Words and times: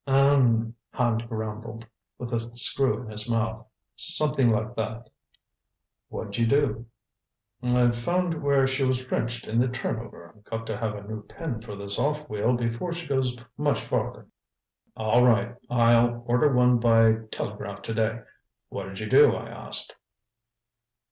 "Uh 0.07 0.35
m," 0.39 0.73
Hand 0.93 1.29
grumbled, 1.29 1.85
with 2.17 2.33
a 2.33 2.39
screw 2.57 3.03
in 3.03 3.11
his 3.11 3.29
mouth. 3.29 3.63
"Something 3.95 4.49
like 4.49 4.75
that." 4.75 5.11
"What'd 6.09 6.39
you 6.39 6.47
do?" 6.47 6.87
"I've 7.61 7.95
found 7.95 8.41
where 8.41 8.65
she 8.65 8.83
was 8.83 9.05
wrenched 9.11 9.47
in 9.47 9.59
the 9.59 9.67
turn 9.67 9.99
over. 9.99 10.33
Got 10.45 10.65
to 10.65 10.77
have 10.77 10.95
a 10.95 11.03
new 11.07 11.21
pin 11.21 11.61
for 11.61 11.75
this 11.75 11.99
off 11.99 12.27
wheel 12.27 12.53
before 12.57 12.93
she 12.93 13.05
goes 13.05 13.37
much 13.57 13.79
farther." 13.81 14.25
"All 14.97 15.23
right, 15.23 15.53
I'll 15.69 16.23
order 16.25 16.51
one 16.51 16.79
by 16.79 17.17
telegraph 17.29 17.83
to 17.83 17.93
day. 17.93 18.21
What 18.69 18.91
'd 18.95 18.99
you 19.01 19.07
do, 19.07 19.35
I 19.35 19.49
asked." 19.49 19.93